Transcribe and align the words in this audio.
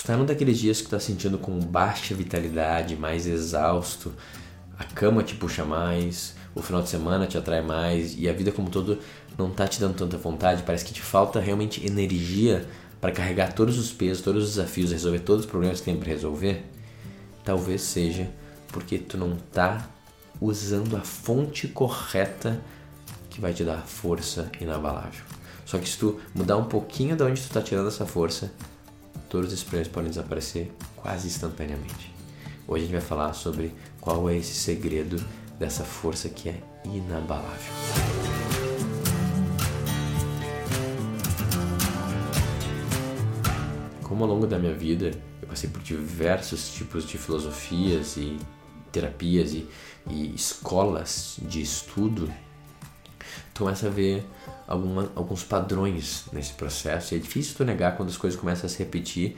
Tu 0.00 0.06
tá 0.06 0.16
num 0.16 0.24
daqueles 0.24 0.58
dias 0.58 0.80
que 0.80 0.88
tá 0.88 0.98
sentindo 0.98 1.36
com 1.36 1.58
baixa 1.60 2.14
vitalidade, 2.14 2.96
mais 2.96 3.26
exausto, 3.26 4.14
a 4.78 4.82
cama 4.82 5.22
te 5.22 5.34
puxa 5.34 5.62
mais, 5.62 6.34
o 6.54 6.62
final 6.62 6.80
de 6.80 6.88
semana 6.88 7.26
te 7.26 7.36
atrai 7.36 7.60
mais 7.60 8.16
e 8.18 8.26
a 8.26 8.32
vida 8.32 8.50
como 8.50 8.70
todo 8.70 8.98
não 9.36 9.50
tá 9.50 9.68
te 9.68 9.78
dando 9.78 9.94
tanta 9.94 10.16
vontade, 10.16 10.62
parece 10.62 10.86
que 10.86 10.94
te 10.94 11.02
falta 11.02 11.38
realmente 11.38 11.86
energia 11.86 12.66
para 12.98 13.12
carregar 13.12 13.52
todos 13.52 13.78
os 13.78 13.92
pesos, 13.92 14.22
todos 14.22 14.44
os 14.44 14.54
desafios, 14.54 14.90
resolver 14.90 15.18
todos 15.18 15.44
os 15.44 15.50
problemas 15.50 15.80
que 15.80 15.84
tem 15.84 15.98
para 15.98 16.08
resolver, 16.08 16.64
talvez 17.44 17.82
seja 17.82 18.26
porque 18.68 18.96
tu 18.96 19.18
não 19.18 19.36
tá 19.52 19.86
usando 20.40 20.96
a 20.96 21.02
fonte 21.02 21.68
correta 21.68 22.58
que 23.28 23.38
vai 23.38 23.52
te 23.52 23.64
dar 23.64 23.86
força 23.86 24.50
inabalável. 24.62 25.24
Só 25.66 25.76
que 25.76 25.86
se 25.86 25.98
tu 25.98 26.18
mudar 26.34 26.56
um 26.56 26.64
pouquinho 26.64 27.14
de 27.14 27.22
onde 27.22 27.42
tu 27.42 27.50
tá 27.50 27.60
tirando 27.60 27.88
essa 27.88 28.06
força, 28.06 28.50
todos 29.30 29.52
esses 29.52 29.62
problemas 29.62 29.88
podem 29.88 30.10
desaparecer 30.10 30.72
quase 30.96 31.28
instantaneamente. 31.28 32.12
Hoje 32.66 32.82
a 32.82 32.86
gente 32.86 32.92
vai 32.92 33.00
falar 33.00 33.32
sobre 33.32 33.72
qual 34.00 34.28
é 34.28 34.36
esse 34.36 34.52
segredo 34.52 35.24
dessa 35.58 35.84
força 35.84 36.28
que 36.28 36.48
é 36.48 36.60
inabalável. 36.84 37.72
Como 44.02 44.24
ao 44.24 44.30
longo 44.30 44.48
da 44.48 44.58
minha 44.58 44.74
vida 44.74 45.12
eu 45.40 45.46
passei 45.46 45.70
por 45.70 45.80
diversos 45.80 46.72
tipos 46.72 47.06
de 47.06 47.16
filosofias 47.16 48.16
e 48.16 48.36
terapias 48.90 49.52
e, 49.52 49.68
e 50.08 50.34
escolas 50.34 51.36
de 51.40 51.62
estudo, 51.62 52.26
tu 52.26 52.32
começa 53.60 53.88
a 53.88 53.90
ver 53.90 54.24
alguma, 54.66 55.12
alguns 55.14 55.44
padrões 55.44 56.24
nesse 56.32 56.54
processo 56.54 57.14
e 57.14 57.18
é 57.18 57.20
difícil 57.20 57.54
tu 57.54 57.64
negar 57.64 57.96
quando 57.96 58.08
as 58.08 58.16
coisas 58.16 58.40
começam 58.40 58.64
a 58.64 58.68
se 58.68 58.78
repetir 58.78 59.36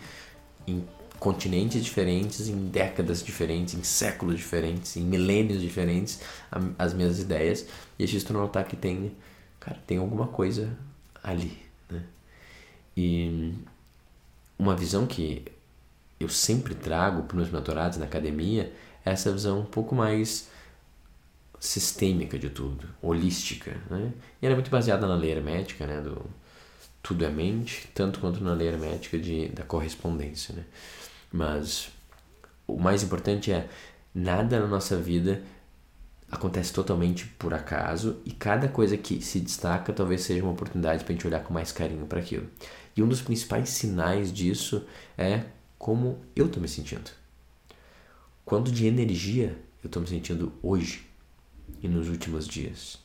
em 0.67 0.87
continentes 1.19 1.85
diferentes, 1.85 2.49
em 2.49 2.69
décadas 2.69 3.23
diferentes, 3.23 3.75
em 3.75 3.83
séculos 3.83 4.37
diferentes, 4.37 4.97
em 4.97 5.03
milênios 5.03 5.61
diferentes, 5.61 6.21
as 6.79 6.95
mesmas 6.95 7.19
ideias. 7.19 7.67
E 7.99 8.03
é 8.03 8.07
difícil 8.07 8.29
tu 8.29 8.33
notar 8.33 8.65
que 8.65 8.77
tem, 8.77 9.13
cara, 9.61 9.79
tem 9.87 9.99
alguma 9.99 10.29
coisa 10.29 10.77
ali, 11.23 11.59
né? 11.91 12.03
E 12.97 13.55
uma 14.59 14.75
visão 14.75 15.07
que 15.07 15.45
eu 16.19 16.29
sempre 16.29 16.75
trago 16.75 17.23
para 17.23 17.37
os 17.37 17.43
meus 17.43 17.51
mentorados 17.53 17.99
na 17.99 18.05
academia 18.05 18.73
é 19.05 19.11
essa 19.11 19.33
visão 19.33 19.61
um 19.61 19.65
pouco 19.65 19.95
mais 19.95 20.49
sistêmica 21.63 22.37
de 22.37 22.51
tudo, 22.51 22.89
holística, 23.01 23.81
né? 23.89 24.13
E 24.41 24.47
ela 24.47 24.55
é 24.55 24.57
muito 24.57 24.71
baseada 24.71 25.07
na 25.07 25.15
lei 25.15 25.31
hermética, 25.31 25.87
né? 25.87 26.01
Do 26.01 26.29
tudo 27.01 27.25
é 27.25 27.31
mente, 27.31 27.89
tanto 27.95 28.19
quanto 28.19 28.43
na 28.43 28.53
lei 28.53 28.67
hermética 28.67 29.17
de, 29.17 29.47
da 29.51 29.63
correspondência, 29.63 30.57
né? 30.57 30.65
Mas 31.31 31.89
o 32.67 32.77
mais 32.77 33.05
importante 33.05 33.53
é 33.53 33.69
nada 34.13 34.59
na 34.59 34.67
nossa 34.67 34.97
vida 34.97 35.41
acontece 36.29 36.73
totalmente 36.73 37.27
por 37.27 37.55
acaso 37.55 38.17
e 38.25 38.33
cada 38.33 38.67
coisa 38.67 38.97
que 38.97 39.23
se 39.23 39.39
destaca 39.39 39.93
talvez 39.93 40.23
seja 40.23 40.43
uma 40.43 40.53
oportunidade 40.53 41.05
para 41.05 41.13
a 41.13 41.15
gente 41.15 41.27
olhar 41.29 41.45
com 41.45 41.55
mais 41.55 41.71
carinho 41.71 42.07
para 42.07 42.19
aquilo. 42.19 42.49
E 42.97 43.03
um 43.05 43.09
dos 43.09 43.23
principais 43.23 43.69
sinais 43.69 44.33
disso 44.33 44.85
é 45.17 45.45
como 45.79 46.21
eu 46.35 46.47
estou 46.47 46.61
me 46.61 46.69
sentindo. 46.69 47.11
Quanto 48.45 48.73
de 48.73 48.85
energia 48.85 49.57
eu 49.81 49.87
estou 49.87 50.03
me 50.03 50.09
sentindo 50.09 50.53
hoje 50.61 51.12
e 51.81 51.89
nos 51.89 52.09
últimos 52.09 52.47
dias? 52.47 52.99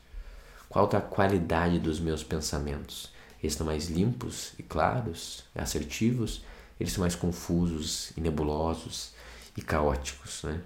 Qual 0.70 0.90
a 0.94 1.02
qualidade 1.02 1.80
dos 1.80 2.00
meus 2.00 2.24
pensamentos? 2.24 3.10
Eles 3.42 3.54
estão 3.54 3.68
mais 3.68 3.90
limpos 3.90 4.54
e 4.58 4.64
claros, 4.64 5.44
assertivos? 5.56 6.44
Eles 6.80 6.94
são 6.94 7.02
mais 7.02 7.16
confusos 7.16 8.12
e 8.18 8.22
nebulosos 8.22 9.12
e 9.56 9.62
caóticos, 9.62 10.44
né? 10.44 10.62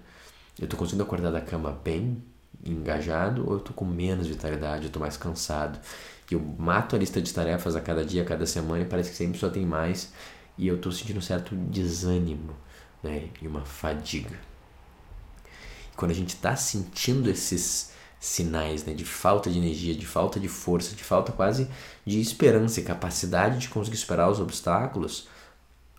Eu 0.58 0.64
estou 0.64 0.78
conseguindo 0.78 1.04
acordar 1.04 1.30
da 1.30 1.40
cama 1.40 1.78
bem, 1.84 2.22
engajado, 2.64 3.44
ou 3.46 3.52
eu 3.52 3.58
estou 3.58 3.74
com 3.74 3.84
menos 3.84 4.26
vitalidade, 4.26 4.84
eu 4.84 4.88
estou 4.88 5.00
mais 5.00 5.16
cansado? 5.16 5.78
Eu 6.30 6.40
mato 6.40 6.96
a 6.96 6.98
lista 6.98 7.20
de 7.20 7.32
tarefas 7.32 7.76
a 7.76 7.80
cada 7.80 8.04
dia, 8.04 8.22
a 8.22 8.24
cada 8.24 8.46
semana 8.46 8.82
e 8.82 8.86
parece 8.86 9.10
que 9.10 9.16
sempre 9.16 9.38
só 9.38 9.50
tem 9.50 9.66
mais 9.66 10.12
e 10.56 10.66
eu 10.66 10.76
estou 10.76 10.92
sentindo 10.92 11.18
um 11.18 11.22
certo 11.22 11.54
desânimo 11.54 12.54
né? 13.02 13.28
e 13.40 13.46
uma 13.46 13.64
fadiga. 13.64 14.51
Quando 15.96 16.10
a 16.10 16.14
gente 16.14 16.34
está 16.34 16.56
sentindo 16.56 17.30
esses 17.30 17.92
sinais 18.18 18.84
né, 18.84 18.94
de 18.94 19.04
falta 19.04 19.50
de 19.50 19.58
energia, 19.58 19.94
de 19.94 20.06
falta 20.06 20.38
de 20.38 20.48
força, 20.48 20.94
de 20.94 21.02
falta 21.02 21.32
quase 21.32 21.68
de 22.06 22.20
esperança 22.20 22.80
e 22.80 22.84
capacidade 22.84 23.58
de 23.58 23.68
conseguir 23.68 23.96
superar 23.96 24.30
os 24.30 24.38
obstáculos 24.38 25.26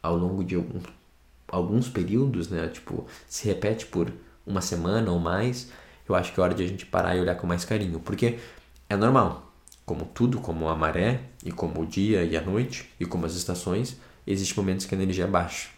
ao 0.01 0.17
longo 0.17 0.43
de 0.43 0.55
algum, 0.55 0.79
alguns 1.47 1.89
períodos, 1.89 2.47
né, 2.47 2.67
tipo, 2.67 3.05
se 3.27 3.45
repete 3.45 3.85
por 3.85 4.11
uma 4.45 4.61
semana 4.61 5.11
ou 5.11 5.19
mais, 5.19 5.69
eu 6.07 6.15
acho 6.15 6.33
que 6.33 6.39
é 6.39 6.43
hora 6.43 6.53
de 6.53 6.63
a 6.63 6.67
gente 6.67 6.85
parar 6.85 7.15
e 7.15 7.19
olhar 7.19 7.35
com 7.35 7.45
mais 7.45 7.65
carinho, 7.65 7.99
porque 7.99 8.39
é 8.89 8.95
normal, 8.95 9.53
como 9.85 10.05
tudo, 10.05 10.39
como 10.39 10.69
a 10.69 10.75
maré, 10.75 11.21
e 11.43 11.51
como 11.51 11.81
o 11.81 11.85
dia 11.85 12.23
e 12.23 12.37
a 12.37 12.41
noite, 12.41 12.89
e 12.99 13.05
como 13.05 13.25
as 13.25 13.35
estações, 13.35 13.97
existem 14.25 14.55
momentos 14.55 14.85
que 14.85 14.95
a 14.95 14.97
energia 14.97 15.25
é 15.25 15.27
baixa. 15.27 15.69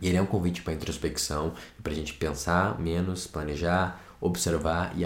E 0.00 0.08
ele 0.08 0.16
é 0.16 0.22
um 0.22 0.26
convite 0.26 0.62
para 0.62 0.72
introspecção, 0.72 1.54
para 1.82 1.92
a 1.92 1.94
gente 1.94 2.14
pensar 2.14 2.78
menos, 2.78 3.26
planejar, 3.26 4.02
observar 4.20 4.94
e, 4.96 5.04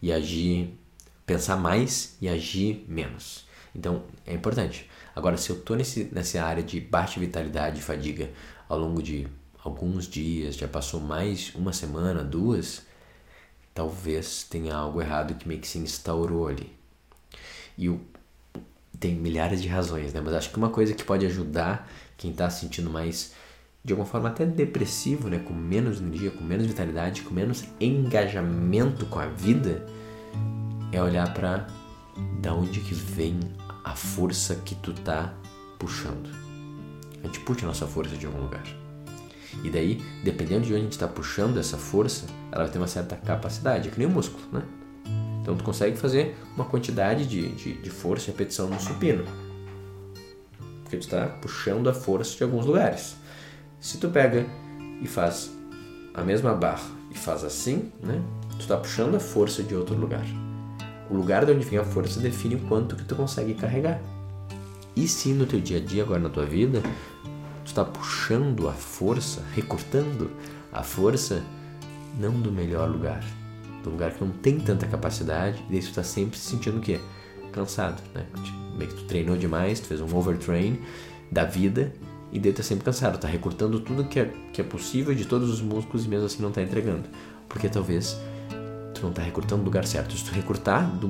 e 0.00 0.12
agir, 0.12 0.76
pensar 1.26 1.56
mais 1.56 2.16
e 2.20 2.28
agir 2.28 2.84
menos. 2.88 3.46
Então 3.74 4.02
é 4.26 4.34
importante. 4.34 4.88
Agora, 5.14 5.36
se 5.36 5.50
eu 5.50 5.56
estou 5.56 5.76
nessa 5.76 6.42
área 6.42 6.62
de 6.62 6.80
baixa 6.80 7.20
vitalidade 7.20 7.80
e 7.80 7.82
fadiga 7.82 8.30
ao 8.68 8.78
longo 8.78 9.02
de 9.02 9.26
alguns 9.62 10.06
dias, 10.08 10.56
já 10.56 10.66
passou 10.66 11.00
mais 11.00 11.54
uma 11.54 11.72
semana, 11.72 12.24
duas, 12.24 12.82
talvez 13.74 14.44
tenha 14.44 14.74
algo 14.74 15.00
errado 15.00 15.34
que 15.34 15.46
meio 15.46 15.60
que 15.60 15.68
se 15.68 15.78
instaurou 15.78 16.48
ali. 16.48 16.72
E 17.76 17.88
o, 17.88 18.00
tem 18.98 19.14
milhares 19.14 19.62
de 19.62 19.68
razões, 19.68 20.12
né? 20.12 20.20
Mas 20.20 20.34
acho 20.34 20.50
que 20.50 20.56
uma 20.56 20.70
coisa 20.70 20.94
que 20.94 21.04
pode 21.04 21.26
ajudar 21.26 21.90
quem 22.16 22.30
está 22.30 22.48
se 22.50 22.60
sentindo 22.60 22.90
mais 22.90 23.32
de 23.84 23.92
alguma 23.92 24.08
forma 24.08 24.28
até 24.28 24.46
depressivo, 24.46 25.28
né, 25.28 25.38
com 25.38 25.52
menos 25.52 26.00
energia, 26.00 26.30
com 26.30 26.44
menos 26.44 26.66
vitalidade, 26.66 27.22
com 27.22 27.34
menos 27.34 27.64
engajamento 27.80 29.06
com 29.06 29.18
a 29.18 29.26
vida, 29.26 29.84
é 30.92 31.02
olhar 31.02 31.32
para 31.34 31.66
da 32.40 32.54
onde 32.54 32.80
que 32.80 32.94
vem 32.94 33.40
a 33.82 33.94
força 33.94 34.54
que 34.56 34.74
tu 34.76 34.92
tá 34.92 35.34
puxando. 35.78 36.30
A 37.22 37.26
gente 37.26 37.40
puxa 37.40 37.64
a 37.64 37.68
nossa 37.68 37.86
força 37.86 38.16
de 38.16 38.26
algum 38.26 38.42
lugar. 38.42 38.62
E 39.64 39.70
daí, 39.70 40.02
dependendo 40.22 40.66
de 40.66 40.72
onde 40.72 40.80
a 40.80 40.84
gente 40.84 40.92
está 40.92 41.08
puxando 41.08 41.58
essa 41.58 41.76
força, 41.76 42.26
ela 42.50 42.64
vai 42.64 42.72
ter 42.72 42.78
uma 42.78 42.86
certa 42.86 43.16
capacidade, 43.16 43.88
é 43.88 43.90
que 43.90 43.98
nem 43.98 44.06
o 44.06 44.10
músculo, 44.10 44.42
né? 44.52 44.62
Então 45.40 45.56
tu 45.56 45.64
consegue 45.64 45.96
fazer 45.96 46.36
uma 46.54 46.64
quantidade 46.64 47.26
de, 47.26 47.48
de, 47.48 47.74
de 47.74 47.90
força 47.90 48.28
e 48.28 48.32
repetição 48.32 48.68
no 48.68 48.80
supino. 48.80 49.24
Porque 50.82 50.96
tu 50.96 51.02
está 51.02 51.26
puxando 51.26 51.90
a 51.90 51.94
força 51.94 52.36
de 52.36 52.44
alguns 52.44 52.64
lugares. 52.64 53.16
Se 53.82 53.98
tu 53.98 54.08
pega 54.10 54.46
e 55.02 55.08
faz 55.08 55.50
a 56.14 56.22
mesma 56.22 56.54
barra 56.54 56.88
e 57.10 57.18
faz 57.18 57.42
assim, 57.42 57.90
né? 58.00 58.22
Tu 58.52 58.60
está 58.60 58.76
puxando 58.76 59.16
a 59.16 59.20
força 59.20 59.60
de 59.60 59.74
outro 59.74 59.96
lugar. 59.96 60.24
O 61.10 61.16
lugar 61.16 61.44
de 61.44 61.50
onde 61.50 61.64
vem 61.64 61.80
a 61.80 61.84
força 61.84 62.20
define 62.20 62.54
o 62.54 62.60
quanto 62.60 62.94
que 62.94 63.04
tu 63.04 63.16
consegue 63.16 63.54
carregar. 63.54 64.00
E 64.94 65.08
se 65.08 65.32
no 65.32 65.46
teu 65.46 65.60
dia 65.60 65.78
a 65.78 65.80
dia, 65.80 66.04
agora 66.04 66.20
na 66.20 66.28
tua 66.28 66.46
vida, 66.46 66.80
tu 67.64 67.66
está 67.66 67.84
puxando 67.84 68.68
a 68.68 68.72
força, 68.72 69.42
recortando 69.52 70.30
a 70.72 70.84
força, 70.84 71.42
não 72.20 72.40
do 72.40 72.52
melhor 72.52 72.88
lugar, 72.88 73.24
do 73.82 73.90
lugar 73.90 74.12
que 74.12 74.22
não 74.22 74.30
tem 74.30 74.60
tanta 74.60 74.86
capacidade, 74.86 75.60
e 75.68 75.72
daí 75.72 75.80
tu 75.80 75.88
está 75.88 76.04
sempre 76.04 76.38
se 76.38 76.50
sentindo 76.50 76.78
o 76.78 76.80
quê? 76.80 77.00
Cansado, 77.50 78.00
né? 78.14 78.26
Meio 78.78 78.92
que 78.92 78.96
tu 78.98 79.04
treinou 79.06 79.36
demais, 79.36 79.80
tu 79.80 79.88
fez 79.88 80.00
um 80.00 80.16
overtrain 80.16 80.78
da 81.32 81.44
vida 81.44 81.92
e 82.32 82.38
daí 82.38 82.52
tá 82.52 82.62
sempre 82.62 82.84
cansado, 82.84 83.18
tá 83.18 83.28
recortando 83.28 83.78
tudo 83.78 84.04
que 84.04 84.18
é, 84.18 84.32
que 84.52 84.60
é 84.60 84.64
possível 84.64 85.14
de 85.14 85.26
todos 85.26 85.50
os 85.50 85.60
músculos 85.60 86.06
e 86.06 86.08
mesmo 86.08 86.24
assim 86.24 86.42
não 86.42 86.50
tá 86.50 86.62
entregando. 86.62 87.04
Porque 87.46 87.68
talvez 87.68 88.18
tu 88.94 89.02
não 89.02 89.12
tá 89.12 89.20
recortando 89.20 89.58
no 89.58 89.66
lugar 89.66 89.86
certo. 89.86 90.16
Se 90.16 90.24
tu 90.24 90.32
recortar 90.32 90.90
do, 90.96 91.08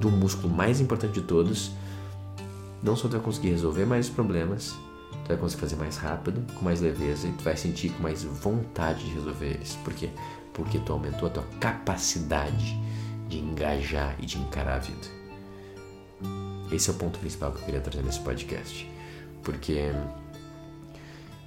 do 0.00 0.10
músculo 0.10 0.52
mais 0.52 0.80
importante 0.80 1.14
de 1.14 1.22
todos, 1.22 1.70
não 2.82 2.96
só 2.96 3.06
tu 3.06 3.12
vai 3.12 3.20
conseguir 3.20 3.50
resolver 3.50 3.86
mais 3.86 4.08
problemas, 4.08 4.74
tu 5.24 5.28
vai 5.28 5.36
conseguir 5.36 5.60
fazer 5.60 5.76
mais 5.76 5.96
rápido, 5.96 6.42
com 6.54 6.64
mais 6.64 6.80
leveza 6.80 7.28
e 7.28 7.32
tu 7.32 7.44
vai 7.44 7.56
sentir 7.56 7.90
com 7.90 8.02
mais 8.02 8.24
vontade 8.24 9.04
de 9.04 9.14
resolver 9.14 9.46
eles. 9.46 9.76
Por 9.84 9.94
quê? 9.94 10.10
Porque 10.52 10.80
tu 10.80 10.92
aumentou 10.92 11.28
a 11.28 11.30
tua 11.30 11.44
capacidade 11.60 12.76
de 13.28 13.38
engajar 13.38 14.16
e 14.18 14.26
de 14.26 14.36
encarar 14.38 14.76
a 14.76 14.78
vida. 14.80 15.16
Esse 16.72 16.90
é 16.90 16.92
o 16.92 16.96
ponto 16.96 17.20
principal 17.20 17.52
que 17.52 17.58
eu 17.60 17.64
queria 17.64 17.80
trazer 17.80 18.02
nesse 18.02 18.20
podcast. 18.20 18.90
Porque 19.42 19.92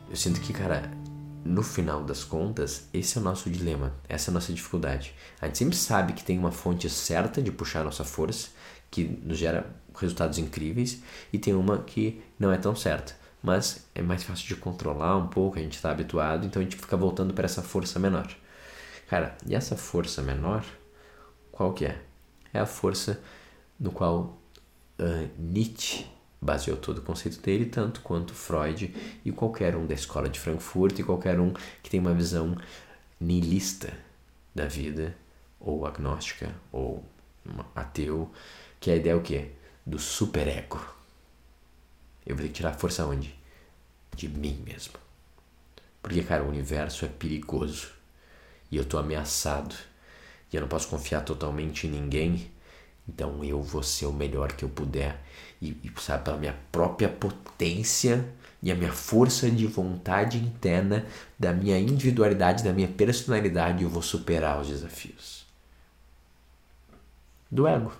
eu 0.09 0.15
sinto 0.15 0.41
que, 0.41 0.51
cara, 0.51 0.91
no 1.45 1.63
final 1.63 2.03
das 2.03 2.23
contas, 2.23 2.87
esse 2.93 3.17
é 3.17 3.21
o 3.21 3.23
nosso 3.23 3.49
dilema, 3.49 3.93
essa 4.07 4.29
é 4.29 4.31
a 4.31 4.33
nossa 4.33 4.51
dificuldade. 4.51 5.13
A 5.39 5.45
gente 5.45 5.57
sempre 5.57 5.75
sabe 5.75 6.13
que 6.13 6.23
tem 6.23 6.37
uma 6.37 6.51
fonte 6.51 6.89
certa 6.89 7.41
de 7.41 7.51
puxar 7.51 7.81
a 7.81 7.83
nossa 7.85 8.03
força, 8.03 8.49
que 8.91 9.03
nos 9.23 9.37
gera 9.37 9.69
resultados 9.95 10.37
incríveis, 10.37 11.01
e 11.31 11.37
tem 11.37 11.53
uma 11.53 11.79
que 11.79 12.21
não 12.39 12.51
é 12.51 12.57
tão 12.57 12.75
certa. 12.75 13.17
mas 13.41 13.87
é 13.95 14.01
mais 14.01 14.23
fácil 14.23 14.47
de 14.47 14.55
controlar 14.57 15.15
um 15.15 15.27
pouco, 15.27 15.57
a 15.57 15.61
gente 15.61 15.75
está 15.75 15.91
habituado, 15.91 16.45
então 16.45 16.61
a 16.61 16.63
gente 16.63 16.75
fica 16.75 16.97
voltando 16.97 17.33
para 17.33 17.45
essa 17.45 17.61
força 17.61 17.97
menor. 17.97 18.27
Cara, 19.09 19.37
e 19.47 19.55
essa 19.55 19.77
força 19.77 20.21
menor, 20.21 20.65
qual 21.51 21.73
que 21.73 21.85
é? 21.85 22.01
É 22.53 22.59
a 22.59 22.65
força 22.65 23.21
no 23.79 23.91
qual 23.91 24.37
uh, 24.99 25.29
Nietzsche 25.37 26.05
baseou 26.41 26.77
todo 26.77 26.99
o 26.99 27.01
conceito 27.01 27.41
dele, 27.41 27.65
tanto 27.65 28.01
quanto 28.01 28.33
Freud 28.33 28.95
e 29.25 29.31
qualquer 29.31 29.75
um 29.75 29.85
da 29.85 29.93
escola 29.93 30.29
de 30.29 30.39
Frankfurt 30.39 30.99
e 30.99 31.03
qualquer 31.03 31.39
um 31.39 31.53
que 31.83 31.89
tem 31.89 31.99
uma 31.99 32.13
visão 32.13 32.55
nihilista 33.19 33.91
da 34.55 34.65
vida, 34.65 35.15
ou 35.59 35.85
agnóstica, 35.85 36.53
ou 36.71 37.03
ateu, 37.75 38.31
que 38.79 38.89
é 38.89 38.93
a 38.93 38.97
ideia 38.97 39.17
o 39.17 39.21
quê? 39.21 39.51
Do 39.85 39.99
superego. 39.99 40.79
Eu 42.25 42.35
vou 42.35 42.43
ter 42.43 42.49
que 42.49 42.55
tirar 42.55 42.69
a 42.69 42.73
força 42.73 43.05
onde? 43.05 43.37
De 44.15 44.27
mim 44.29 44.61
mesmo. 44.65 44.93
Porque, 46.01 46.21
cara, 46.23 46.43
o 46.43 46.49
universo 46.49 47.05
é 47.05 47.07
perigoso. 47.07 47.89
E 48.71 48.77
eu 48.77 48.85
tô 48.85 48.97
ameaçado. 48.97 49.75
E 50.51 50.55
eu 50.55 50.61
não 50.61 50.67
posso 50.67 50.87
confiar 50.87 51.21
totalmente 51.21 51.87
em 51.87 51.91
ninguém. 51.91 52.51
Então 53.09 53.43
eu 53.43 53.61
vou 53.61 53.81
ser 53.81 54.05
o 54.05 54.13
melhor 54.13 54.51
que 54.53 54.63
eu 54.63 54.69
puder. 54.69 55.19
E, 55.59 55.69
e 55.83 55.91
sabe, 55.99 56.25
pela 56.25 56.37
minha 56.37 56.55
própria 56.71 57.09
potência 57.09 58.31
e 58.61 58.71
a 58.71 58.75
minha 58.75 58.93
força 58.93 59.49
de 59.49 59.65
vontade 59.65 60.37
interna, 60.37 61.05
da 61.37 61.51
minha 61.51 61.79
individualidade, 61.79 62.63
da 62.63 62.71
minha 62.71 62.87
personalidade, 62.87 63.83
eu 63.83 63.89
vou 63.89 64.03
superar 64.03 64.61
os 64.61 64.67
desafios. 64.67 65.45
Do 67.49 67.67
ego. 67.67 67.91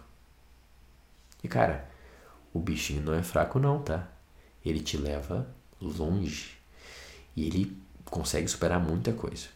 E 1.44 1.48
cara, 1.48 1.90
o 2.54 2.60
bichinho 2.60 3.02
não 3.02 3.14
é 3.14 3.24
fraco 3.24 3.58
não, 3.58 3.82
tá? 3.82 4.08
Ele 4.64 4.80
te 4.80 4.96
leva 4.96 5.48
longe. 5.82 6.52
E 7.36 7.48
ele 7.48 7.76
consegue 8.06 8.48
superar 8.48 8.80
muita 8.80 9.12
coisa. 9.12 9.48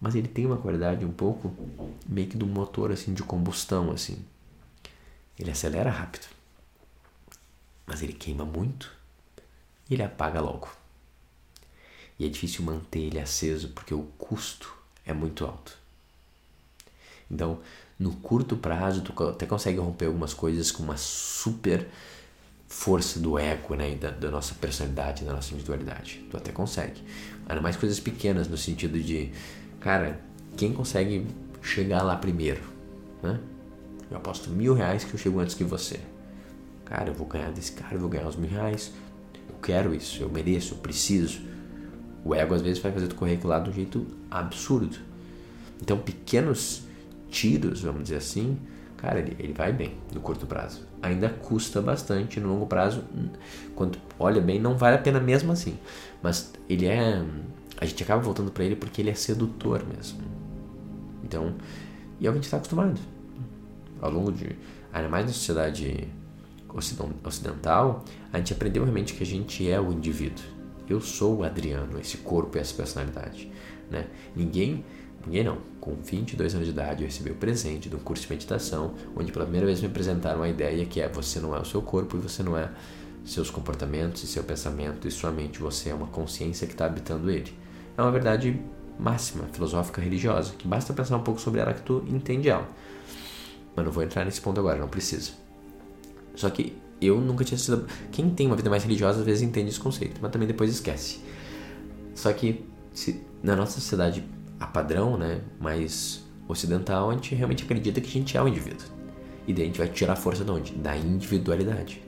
Mas 0.00 0.14
ele 0.14 0.28
tem 0.28 0.46
uma 0.46 0.58
qualidade 0.58 1.04
um 1.04 1.12
pouco 1.12 1.52
meio 2.06 2.28
que 2.28 2.36
do 2.36 2.46
motor 2.46 2.92
assim 2.92 3.12
de 3.12 3.22
combustão 3.22 3.90
assim. 3.90 4.24
Ele 5.38 5.50
acelera 5.50 5.90
rápido. 5.90 6.26
Mas 7.86 8.02
ele 8.02 8.12
queima 8.12 8.44
muito 8.44 8.90
e 9.88 9.94
ele 9.94 10.02
apaga 10.02 10.40
logo. 10.40 10.68
E 12.18 12.24
é 12.24 12.28
difícil 12.28 12.64
manter 12.64 13.00
ele 13.00 13.20
aceso 13.20 13.68
porque 13.70 13.92
o 13.92 14.04
custo 14.18 14.72
é 15.04 15.12
muito 15.12 15.44
alto. 15.44 15.76
Então, 17.30 17.60
no 17.98 18.12
curto 18.16 18.56
prazo, 18.56 19.02
tu 19.02 19.24
até 19.24 19.46
consegue 19.46 19.78
romper 19.78 20.06
algumas 20.06 20.32
coisas 20.32 20.70
com 20.70 20.82
uma 20.82 20.96
super 20.96 21.88
força 22.68 23.20
do 23.20 23.38
ego, 23.38 23.74
né? 23.74 23.94
Da, 23.94 24.10
da 24.10 24.30
nossa 24.30 24.54
personalidade, 24.54 25.24
da 25.24 25.32
nossa 25.32 25.52
individualidade. 25.52 26.24
Tu 26.30 26.36
até 26.36 26.52
consegue. 26.52 27.02
Ainda 27.48 27.60
mais 27.60 27.76
coisas 27.76 28.00
pequenas, 28.00 28.48
no 28.48 28.56
sentido 28.56 28.98
de, 29.00 29.30
cara, 29.80 30.20
quem 30.56 30.72
consegue 30.72 31.26
chegar 31.62 32.02
lá 32.02 32.16
primeiro, 32.16 32.62
né? 33.22 33.40
Eu 34.10 34.16
aposto 34.16 34.50
mil 34.50 34.74
reais 34.74 35.04
que 35.04 35.14
eu 35.14 35.18
chego 35.18 35.40
antes 35.40 35.54
que 35.54 35.64
você. 35.64 36.00
Cara, 36.84 37.10
eu 37.10 37.14
vou 37.14 37.26
ganhar 37.26 37.50
desse 37.50 37.72
cara, 37.72 37.94
eu 37.94 38.00
vou 38.00 38.08
ganhar 38.08 38.28
os 38.28 38.36
mil 38.36 38.50
reais 38.50 38.92
quero 39.64 39.94
isso, 39.94 40.22
eu 40.22 40.28
mereço, 40.28 40.74
eu 40.74 40.78
preciso. 40.78 41.40
O 42.22 42.34
ego 42.34 42.54
às 42.54 42.60
vezes 42.60 42.78
vai 42.82 42.92
fazer 42.92 43.08
tu 43.08 43.14
correr 43.14 43.34
aquilo 43.34 43.48
lá 43.48 43.58
de 43.58 43.70
um 43.70 43.72
jeito 43.72 44.06
absurdo. 44.30 44.96
Então, 45.80 45.98
pequenos 45.98 46.82
tiros, 47.30 47.82
vamos 47.82 48.04
dizer 48.04 48.16
assim, 48.16 48.58
cara, 48.98 49.18
ele, 49.18 49.36
ele 49.38 49.52
vai 49.52 49.72
bem 49.72 49.94
no 50.12 50.20
curto 50.20 50.46
prazo. 50.46 50.82
Ainda 51.02 51.28
custa 51.28 51.80
bastante 51.80 52.38
no 52.40 52.48
longo 52.48 52.66
prazo. 52.66 53.04
Quando 53.74 53.98
olha 54.18 54.40
bem, 54.40 54.60
não 54.60 54.76
vale 54.76 54.96
a 54.96 55.00
pena 55.00 55.18
mesmo 55.18 55.52
assim. 55.52 55.78
Mas 56.22 56.52
ele 56.68 56.86
é. 56.86 57.22
A 57.78 57.84
gente 57.84 58.02
acaba 58.02 58.22
voltando 58.22 58.50
para 58.50 58.64
ele 58.64 58.76
porque 58.76 59.02
ele 59.02 59.10
é 59.10 59.14
sedutor 59.14 59.84
mesmo. 59.86 60.20
Então, 61.22 61.54
e 62.20 62.26
é 62.26 62.30
o 62.30 62.32
que 62.32 62.38
a 62.38 62.40
gente 62.40 62.44
está 62.44 62.56
acostumado. 62.58 62.98
Ao 64.04 64.10
longo 64.10 64.30
de. 64.30 64.54
Ainda 64.92 65.08
mais 65.08 65.24
na 65.24 65.32
sociedade 65.32 66.06
ocidental, 67.24 68.04
a 68.30 68.36
gente 68.36 68.52
aprendeu 68.52 68.82
realmente 68.82 69.14
que 69.14 69.22
a 69.22 69.26
gente 69.26 69.68
é 69.68 69.80
o 69.80 69.90
indivíduo. 69.90 70.44
Eu 70.86 71.00
sou 71.00 71.38
o 71.38 71.42
Adriano, 71.42 71.98
esse 71.98 72.18
corpo 72.18 72.58
e 72.58 72.60
essa 72.60 72.74
personalidade. 72.74 73.50
Né? 73.90 74.06
Ninguém, 74.36 74.84
ninguém 75.24 75.42
não, 75.42 75.56
com 75.80 75.94
22 75.94 76.54
anos 76.54 76.66
de 76.66 76.72
idade 76.72 77.02
eu 77.02 77.06
recebi 77.06 77.30
o 77.30 77.34
presente 77.34 77.88
de 77.88 77.96
um 77.96 77.98
curso 77.98 78.24
de 78.24 78.30
meditação, 78.30 78.94
onde 79.16 79.32
pela 79.32 79.46
primeira 79.46 79.66
vez 79.66 79.80
me 79.80 79.86
apresentaram 79.86 80.42
a 80.42 80.48
ideia 80.48 80.84
que 80.84 81.00
é 81.00 81.08
você 81.08 81.40
não 81.40 81.56
é 81.56 81.58
o 81.58 81.64
seu 81.64 81.80
corpo 81.80 82.18
e 82.18 82.20
você 82.20 82.42
não 82.42 82.58
é 82.58 82.70
seus 83.24 83.48
comportamentos 83.48 84.22
e 84.22 84.26
seu 84.26 84.44
pensamento 84.44 85.08
e 85.08 85.10
sua 85.10 85.30
mente, 85.30 85.58
você 85.58 85.88
é 85.88 85.94
uma 85.94 86.08
consciência 86.08 86.66
que 86.66 86.74
está 86.74 86.84
habitando 86.84 87.30
ele. 87.30 87.54
É 87.96 88.02
uma 88.02 88.12
verdade 88.12 88.60
máxima, 88.98 89.44
filosófica, 89.50 90.02
religiosa, 90.02 90.52
que 90.58 90.68
basta 90.68 90.92
pensar 90.92 91.16
um 91.16 91.22
pouco 91.22 91.40
sobre 91.40 91.60
ela 91.60 91.72
que 91.72 91.82
tu 91.82 92.04
entende 92.06 92.50
ela. 92.50 92.68
Mas 93.74 93.84
não 93.84 93.92
vou 93.92 94.02
entrar 94.02 94.24
nesse 94.24 94.40
ponto 94.40 94.60
agora, 94.60 94.78
não 94.78 94.88
precisa. 94.88 95.32
Só 96.34 96.48
que 96.50 96.76
eu 97.00 97.20
nunca 97.20 97.44
tinha 97.44 97.58
sido. 97.58 97.86
Quem 98.12 98.30
tem 98.30 98.46
uma 98.46 98.56
vida 98.56 98.70
mais 98.70 98.82
religiosa 98.82 99.20
às 99.20 99.24
vezes 99.24 99.42
entende 99.42 99.70
esse 99.70 99.80
conceito, 99.80 100.18
mas 100.20 100.30
também 100.30 100.48
depois 100.48 100.70
esquece. 100.70 101.20
Só 102.14 102.32
que 102.32 102.64
se, 102.92 103.20
na 103.42 103.56
nossa 103.56 103.80
sociedade 103.80 104.24
a 104.58 104.66
padrão, 104.66 105.16
né, 105.16 105.40
mais 105.60 106.24
ocidental, 106.48 107.10
a 107.10 107.14
gente 107.14 107.34
realmente 107.34 107.64
acredita 107.64 108.00
que 108.00 108.08
a 108.08 108.12
gente 108.12 108.36
é 108.36 108.42
um 108.42 108.48
indivíduo. 108.48 108.86
E 109.46 109.52
daí 109.52 109.64
a 109.64 109.66
gente 109.66 109.78
vai 109.78 109.88
tirar 109.88 110.14
a 110.14 110.16
força 110.16 110.44
de 110.44 110.50
onde? 110.50 110.72
Da 110.74 110.96
individualidade. 110.96 112.02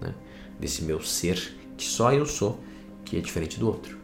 Né? 0.00 0.14
Desse 0.58 0.82
meu 0.82 1.02
ser 1.02 1.56
que 1.76 1.84
só 1.84 2.12
eu 2.12 2.24
sou, 2.24 2.60
que 3.04 3.16
é 3.16 3.20
diferente 3.20 3.58
do 3.58 3.66
outro. 3.66 3.98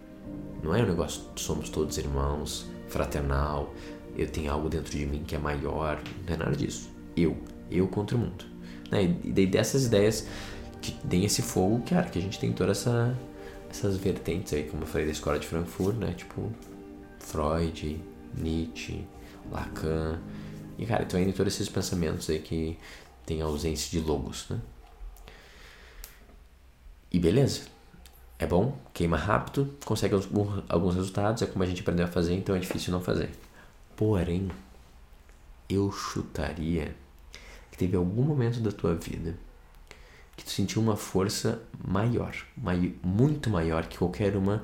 Não 0.62 0.74
é 0.74 0.82
um 0.82 0.86
negócio, 0.86 1.22
somos 1.36 1.68
todos 1.68 1.96
irmãos, 1.96 2.66
fraternal, 2.88 3.72
eu 4.16 4.26
tenho 4.26 4.50
algo 4.50 4.68
dentro 4.68 4.90
de 4.90 5.06
mim 5.06 5.22
que 5.26 5.34
é 5.34 5.38
maior, 5.38 6.00
não 6.26 6.34
é 6.34 6.36
nada 6.36 6.56
disso. 6.56 6.90
Eu, 7.16 7.36
eu 7.70 7.88
contra 7.88 8.16
o 8.16 8.20
mundo. 8.20 8.44
Né? 8.90 9.04
E 9.24 9.32
daí 9.32 9.46
dessas 9.46 9.86
ideias 9.86 10.26
que 10.80 10.92
tem 10.92 11.24
esse 11.24 11.42
fogo, 11.42 11.82
cara, 11.88 12.08
que 12.08 12.18
a 12.18 12.22
gente 12.22 12.38
tem 12.38 12.52
todas 12.52 12.78
essa, 12.78 13.16
essas 13.70 13.96
vertentes 13.96 14.52
aí, 14.52 14.64
como 14.64 14.82
eu 14.82 14.86
falei 14.86 15.06
da 15.06 15.12
escola 15.12 15.38
de 15.38 15.46
Frankfurt, 15.46 15.96
né? 15.96 16.12
Tipo, 16.12 16.52
Freud, 17.18 18.00
Nietzsche, 18.34 19.04
Lacan. 19.50 20.20
E, 20.78 20.86
cara, 20.86 21.04
tu 21.04 21.16
ainda 21.16 21.32
todos 21.32 21.54
esses 21.54 21.68
pensamentos 21.68 22.28
aí 22.30 22.38
que 22.38 22.78
tem 23.24 23.40
ausência 23.42 23.90
de 23.90 24.06
logos, 24.06 24.46
né? 24.50 24.60
E 27.10 27.18
beleza. 27.18 27.62
É 28.38 28.46
bom, 28.46 28.76
queima 28.92 29.16
rápido, 29.16 29.74
consegue 29.84 30.14
alguns 30.68 30.94
resultados, 30.94 31.40
é 31.40 31.46
como 31.46 31.64
a 31.64 31.66
gente 31.66 31.80
aprendeu 31.80 32.04
a 32.04 32.08
fazer, 32.08 32.34
então 32.34 32.54
é 32.54 32.58
difícil 32.58 32.92
não 32.92 33.00
fazer. 33.00 33.30
Porém, 33.96 34.50
eu 35.70 35.90
chutaria 35.90 36.94
que 37.76 37.84
teve 37.84 37.96
algum 37.96 38.22
momento 38.22 38.58
da 38.60 38.72
tua 38.72 38.94
vida 38.94 39.36
que 40.36 40.44
tu 40.44 40.50
sentiu 40.50 40.82
uma 40.82 40.96
força 40.96 41.62
maior, 41.86 42.34
mai, 42.56 42.94
muito 43.02 43.48
maior 43.48 43.86
que 43.86 43.98
qualquer 43.98 44.36
uma 44.36 44.62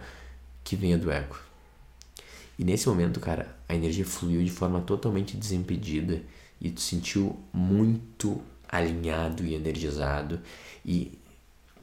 que 0.63 0.77
venha 0.77 0.99
do 0.99 1.11
ego. 1.11 1.39
E 2.59 2.65
nesse 2.65 2.89
momento, 2.89 3.19
cara, 3.19 3.57
a 3.69 3.75
energia 3.75 4.05
fluiu 4.05 4.45
de 4.45 4.51
forma 4.51 4.81
totalmente 4.83 5.37
desimpedida 5.37 6.23
e 6.61 6.71
tu 6.71 6.81
sentiu 6.81 7.39
muito 7.53 8.41
alinhado 8.69 9.45
e 9.45 9.55
energizado 9.55 10.41
e 10.85 11.19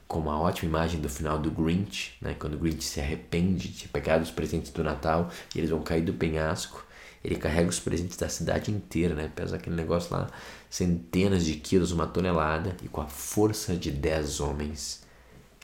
com 0.08 0.20
uma 0.20 0.40
ótima 0.40 0.70
imagem 0.70 1.02
do 1.02 1.10
final 1.10 1.38
do 1.38 1.52
Grinch, 1.52 2.16
né? 2.22 2.36
Quando 2.40 2.56
o 2.56 2.58
Grinch 2.58 2.84
se 2.84 3.00
arrepende 3.00 3.70
de 3.70 3.88
pegar 3.88 4.22
os 4.22 4.32
presentes 4.32 4.72
do 4.72 4.84
Natal 4.84 5.30
e 5.54 5.60
eles 5.60 5.70
vão 5.70 5.82
cair 5.82 6.02
do 6.02 6.14
penhasco 6.14 6.86
ele 7.24 7.36
carrega 7.36 7.70
os 7.70 7.80
presentes 7.80 8.18
da 8.18 8.30
cidade 8.30 8.72
inteira, 8.72 9.14
né? 9.14 9.32
Pesa 9.34 9.58
aquele 9.58 9.76
negócio 9.76 10.16
lá, 10.16 10.30
centenas 10.70 11.44
de 11.44 11.56
quilos, 11.56 11.92
uma 11.92 12.08
tonelada, 12.08 12.76
e 12.84 12.88
com 12.88 13.02
a 13.02 13.08
força 13.08 13.76
de 13.76 13.92
dez 13.92 14.40
homens, 14.40 15.04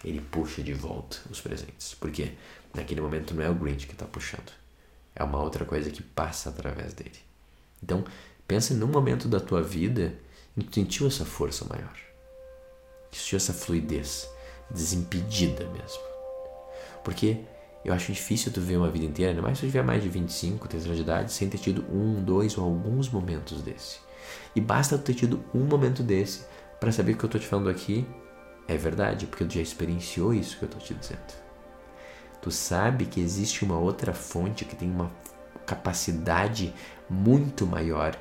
ele 0.04 0.20
puxa 0.20 0.62
de 0.62 0.74
volta 0.74 1.18
os 1.30 1.40
presentes. 1.40 1.94
Porque 1.94 2.34
naquele 2.74 3.02
momento 3.02 3.34
não 3.34 3.44
é 3.44 3.50
o 3.50 3.56
Grinch 3.56 3.88
que 3.88 3.94
está 3.94 4.06
puxando, 4.06 4.52
é 5.16 5.24
uma 5.24 5.42
outra 5.42 5.64
coisa 5.64 5.90
que 5.90 6.04
passa 6.04 6.50
através 6.50 6.94
dele. 6.94 7.20
Então, 7.82 8.04
pensa 8.48 8.74
num 8.74 8.88
momento 8.88 9.28
da 9.28 9.40
tua 9.40 9.62
vida 9.62 10.14
em 10.58 10.62
que 10.62 10.68
tu 10.68 10.76
sentiu 10.76 11.08
essa 11.08 11.26
força 11.26 11.66
maior, 11.66 11.96
que 13.12 13.18
sentiu 13.18 13.38
essa 13.38 13.54
fluidez, 13.54 14.30
desimpedida 14.70 15.66
mesmo. 15.70 16.04
Porque 17.04 17.46
eu 17.86 17.94
acho 17.94 18.12
difícil 18.12 18.52
tu 18.52 18.60
ver 18.60 18.78
uma 18.78 18.90
vida 18.90 19.06
inteira, 19.06 19.32
ainda 19.32 19.44
mais 19.44 19.60
se 19.60 19.66
tu 19.66 19.68
tiver 19.68 19.84
mais 19.84 20.02
de 20.02 20.10
25, 20.10 20.68
30 20.68 20.86
anos 20.86 20.98
de 20.98 21.04
idade, 21.04 21.32
sem 21.32 21.48
ter 21.48 21.60
tido 21.60 21.86
um, 21.94 22.22
dois 22.24 22.58
ou 22.58 22.64
alguns 22.64 23.08
momentos 23.10 23.62
desse. 23.62 24.00
E 24.56 24.60
basta 24.60 24.98
tu 24.98 25.04
ter 25.04 25.14
tido 25.14 25.44
um 25.54 25.66
momento 25.66 26.02
desse 26.02 26.46
para 26.80 26.92
saber 26.92 27.12
que 27.12 27.18
o 27.18 27.20
que 27.20 27.26
eu 27.26 27.30
tô 27.30 27.40
te 27.40 27.46
falando 27.46 27.70
aqui 27.70 28.06
é 28.68 28.76
verdade, 28.76 29.28
porque 29.28 29.46
tu 29.46 29.54
já 29.54 29.62
experienciou 29.62 30.34
isso 30.34 30.58
que 30.58 30.64
eu 30.64 30.70
tô 30.70 30.80
te 30.80 30.96
dizendo. 30.96 31.46
Tu 32.42 32.50
sabe 32.50 33.06
que 33.06 33.20
existe 33.22 33.64
uma 33.64 33.78
outra 33.78 34.14
fonte 34.14 34.66
que 34.66 34.76
tem 34.76 34.90
uma 34.90 35.12
capacidade 35.66 36.74
muito 37.08 37.68
maior 37.68 38.18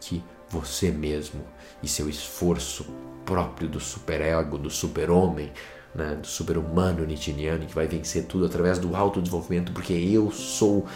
que 0.00 0.22
você 0.48 0.90
mesmo 0.90 1.44
e 1.82 1.88
seu 1.88 2.08
esforço 2.08 2.86
próprio 3.24 3.68
do 3.68 3.78
superego, 3.78 4.58
do 4.58 4.70
super-homem, 4.70 5.52
né, 5.98 6.14
do 6.14 6.26
super-humano 6.26 7.04
nitiniano 7.04 7.66
que 7.66 7.74
vai 7.74 7.86
vencer 7.86 8.24
tudo 8.26 8.46
através 8.46 8.78
do 8.78 8.94
autodesenvolvimento, 8.94 9.72
porque 9.72 9.92
eu 9.92 10.30
sou 10.30 10.86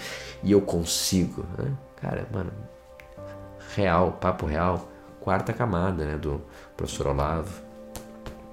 e 0.42 0.52
eu 0.52 0.60
consigo. 0.60 1.44
Né? 1.58 1.72
Cara, 1.96 2.26
mano, 2.32 2.52
real, 3.74 4.12
papo 4.12 4.46
real, 4.46 4.88
quarta 5.20 5.52
camada 5.52 6.04
né, 6.04 6.16
do 6.16 6.40
professor 6.76 7.08
Olavo, 7.08 7.62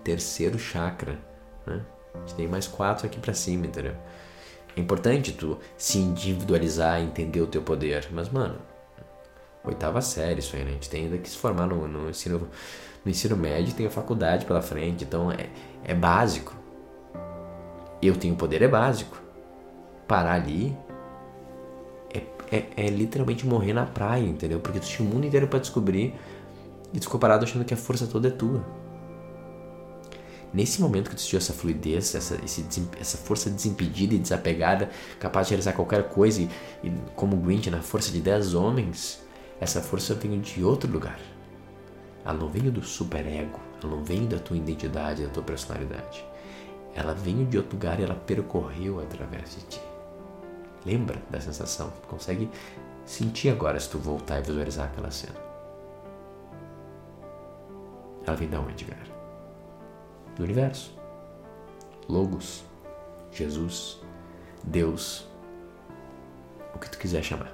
terceiro 0.04 0.58
chakra. 0.58 1.18
Né? 1.66 1.82
A 2.16 2.20
gente 2.20 2.36
tem 2.36 2.48
mais 2.48 2.68
quatro 2.68 3.06
aqui 3.06 3.20
para 3.20 3.34
cima, 3.34 3.68
entendeu? 3.68 3.94
É 4.76 4.80
importante 4.82 5.32
tu 5.32 5.58
se 5.78 6.00
individualizar, 6.00 7.00
entender 7.00 7.42
o 7.42 7.48
teu 7.48 7.62
poder, 7.62 8.08
mas, 8.12 8.30
mano, 8.30 8.56
oitava 9.64 10.02
série 10.02 10.40
isso 10.40 10.56
aí, 10.56 10.64
né? 10.64 10.72
A 10.72 10.74
gente 10.74 10.90
tem 10.90 11.06
ainda 11.06 11.18
que 11.18 11.30
se 11.30 11.38
formar 11.38 11.68
no, 11.68 11.88
no 11.88 12.10
ensino 12.10 12.50
no 13.04 13.12
ensino 13.12 13.36
médio 13.36 13.74
tem 13.74 13.86
a 13.86 13.90
faculdade 13.90 14.46
pela 14.46 14.62
frente, 14.62 15.04
então 15.04 15.32
é, 15.32 15.50
é 15.84 15.94
básico. 15.94 16.56
Eu 18.02 18.16
tenho 18.16 18.36
poder, 18.36 18.62
é 18.62 18.68
básico. 18.68 19.22
Parar 20.08 20.34
ali 20.34 20.76
é, 22.14 22.24
é, 22.52 22.66
é, 22.76 22.88
literalmente 22.90 23.46
morrer 23.46 23.74
na 23.74 23.86
praia, 23.86 24.26
entendeu? 24.26 24.60
Porque 24.60 24.80
tu 24.80 24.88
tinha 24.88 25.08
o 25.08 25.12
mundo 25.12 25.26
inteiro 25.28 25.48
para 25.48 25.60
descobrir 25.60 26.16
e 26.94 27.00
tu 27.00 27.04
ficou 27.04 27.20
parado 27.20 27.46
achando 27.46 27.66
que 27.66 27.74
a 27.74 27.78
força 27.78 28.08
toda 28.08 28.28
é 28.28 28.32
tua. 28.32 28.64
Nesse 30.52 30.82
momento 30.82 31.12
que 31.12 31.16
tu 31.16 31.22
sentiu 31.22 31.38
essa 31.38 31.54
fluidez, 31.54 32.16
essa, 32.16 32.40
esse, 32.44 32.66
essa 33.00 33.18
força 33.18 33.52
desimpedida 33.52 34.16
e 34.16 34.18
desapegada, 34.18 34.90
capaz 35.20 35.48
de 35.48 35.52
realizar 35.52 35.74
qualquer 35.74 36.10
coisa, 36.10 36.42
e, 36.42 36.50
e 36.84 36.92
como 37.16 37.38
Grinch 37.38 37.70
na 37.70 37.84
força 37.84 38.12
de 38.12 38.20
10 38.20 38.56
homens, 38.56 39.22
essa 39.62 39.80
força 39.80 40.16
veio 40.16 40.40
de 40.40 40.64
outro 40.64 40.92
lugar. 40.92 41.20
Ela 42.26 42.34
não 42.34 42.50
veio 42.50 42.72
do 42.72 42.82
superego, 42.82 43.60
ela 43.82 43.96
não 43.96 44.04
veio 44.04 44.28
da 44.28 44.40
tua 44.40 44.58
identidade, 44.58 45.26
da 45.26 45.30
tua 45.32 45.44
personalidade. 45.44 46.26
Ela 46.96 47.14
veio 47.14 47.46
de 47.46 47.58
outro 47.58 47.76
lugar 47.76 48.00
e 48.00 48.04
ela 48.04 48.16
percorreu 48.16 49.00
através 49.00 49.56
de 49.56 49.62
ti. 49.66 49.82
Lembra 50.86 51.22
da 51.30 51.40
sensação? 51.40 51.92
Consegue 52.08 52.50
sentir 53.06 53.50
agora 53.50 53.80
se 53.80 53.90
tu 53.90 53.98
voltar 53.98 54.40
e 54.40 54.44
visualizar 54.44 54.88
aquela 54.88 55.12
cena. 55.12 55.36
Ela 58.26 58.36
vem 58.36 58.50
da 58.50 58.60
onde, 58.60 58.86
cara? 58.86 59.02
Do 60.36 60.44
universo. 60.44 60.98
Logos, 62.08 62.64
Jesus, 63.32 64.00
Deus, 64.64 65.28
o 66.74 66.80
que 66.80 66.90
tu 66.90 66.98
quiser 66.98 67.24
chamar. 67.24 67.52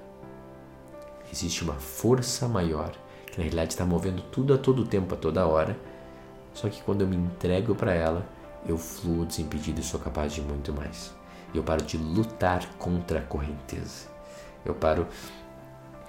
Existe 1.31 1.63
uma 1.63 1.73
força 1.73 2.47
maior 2.47 2.91
que 3.25 3.37
na 3.37 3.43
realidade 3.43 3.73
está 3.73 3.85
movendo 3.85 4.21
tudo 4.31 4.53
a 4.53 4.57
todo 4.57 4.85
tempo, 4.85 5.13
a 5.13 5.17
toda 5.17 5.45
hora. 5.45 5.77
Só 6.55 6.69
que 6.69 6.81
quando 6.81 7.01
eu 7.01 7.07
me 7.07 7.17
entrego 7.17 7.75
para 7.75 7.93
ela, 7.93 8.25
eu 8.65 8.77
fluo 8.77 9.25
desimpedido 9.25 9.81
e 9.81 9.83
sou 9.83 9.99
capaz 9.99 10.33
de 10.33 10.41
muito 10.41 10.73
mais. 10.73 11.13
Eu 11.53 11.61
paro 11.61 11.83
de 11.83 11.97
lutar 11.97 12.65
contra 12.77 13.19
a 13.19 13.21
correnteza. 13.21 14.07
Eu 14.65 14.73
paro 14.73 15.05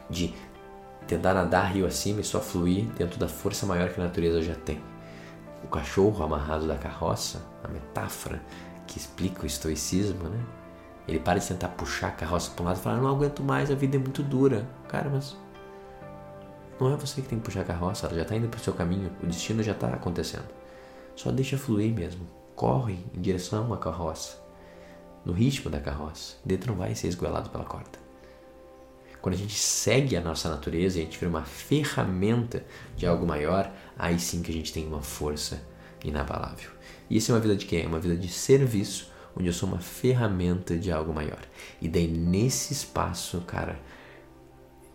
de 0.08 0.32
tentar 1.06 1.34
nadar 1.34 1.72
rio 1.72 1.84
acima 1.84 2.20
e 2.20 2.24
só 2.24 2.40
fluir 2.40 2.86
dentro 2.96 3.18
da 3.18 3.28
força 3.28 3.66
maior 3.66 3.90
que 3.90 4.00
a 4.00 4.04
natureza 4.04 4.40
já 4.40 4.54
tem. 4.54 4.80
O 5.64 5.66
cachorro 5.66 6.24
amarrado 6.24 6.66
da 6.66 6.76
carroça, 6.76 7.42
a 7.62 7.68
metáfora 7.68 8.40
que 8.86 8.98
explica 8.98 9.42
o 9.42 9.46
estoicismo, 9.46 10.28
né? 10.28 10.40
Ele 11.08 11.18
para 11.18 11.40
de 11.40 11.46
tentar 11.46 11.68
puxar 11.68 12.08
a 12.08 12.12
carroça 12.12 12.52
para 12.52 12.62
um 12.62 12.66
lado 12.66 12.78
e 12.78 12.80
fala: 12.80 12.98
Não 12.98 13.08
aguento 13.08 13.42
mais, 13.42 13.70
a 13.70 13.74
vida 13.74 13.96
é 13.96 13.98
muito 13.98 14.22
dura. 14.22 14.66
Cara, 14.88 15.08
mas 15.08 15.36
não 16.78 16.92
é 16.92 16.96
você 16.96 17.22
que 17.22 17.28
tem 17.28 17.38
que 17.38 17.44
puxar 17.44 17.62
a 17.62 17.64
carroça, 17.64 18.06
ela 18.06 18.16
já 18.16 18.22
está 18.22 18.36
indo 18.36 18.48
para 18.48 18.58
o 18.58 18.62
seu 18.62 18.74
caminho, 18.74 19.10
o 19.22 19.26
destino 19.26 19.62
já 19.62 19.72
está 19.72 19.88
acontecendo. 19.88 20.48
Só 21.14 21.30
deixa 21.30 21.56
fluir 21.56 21.92
mesmo. 21.94 22.26
Corre 22.54 22.98
em 23.14 23.20
direção 23.20 23.72
à 23.72 23.78
carroça, 23.78 24.38
no 25.24 25.32
ritmo 25.32 25.70
da 25.70 25.80
carroça. 25.80 26.36
Dentro 26.44 26.72
não 26.72 26.78
vai 26.78 26.94
ser 26.94 27.08
esgoelado 27.08 27.50
pela 27.50 27.64
corda. 27.64 28.06
Quando 29.20 29.34
a 29.34 29.38
gente 29.38 29.58
segue 29.58 30.16
a 30.16 30.20
nossa 30.20 30.48
natureza 30.48 30.98
e 30.98 31.02
a 31.02 31.04
gente 31.04 31.18
vira 31.18 31.28
uma 31.28 31.44
ferramenta 31.44 32.64
de 32.96 33.06
algo 33.06 33.26
maior, 33.26 33.72
aí 33.98 34.20
sim 34.20 34.42
que 34.42 34.50
a 34.50 34.54
gente 34.54 34.72
tem 34.72 34.86
uma 34.86 35.02
força 35.02 35.60
inabalável. 36.04 36.70
E 37.10 37.16
isso 37.16 37.32
é 37.32 37.34
uma 37.34 37.40
vida 37.40 37.56
de 37.56 37.66
quem? 37.66 37.82
É 37.82 37.86
uma 37.86 37.98
vida 37.98 38.16
de 38.16 38.28
serviço, 38.28 39.10
onde 39.36 39.48
eu 39.48 39.52
sou 39.52 39.68
uma 39.68 39.80
ferramenta 39.80 40.76
de 40.76 40.92
algo 40.92 41.12
maior. 41.12 41.40
E 41.80 41.88
daí 41.88 42.06
nesse 42.06 42.72
espaço, 42.72 43.40
cara, 43.40 43.80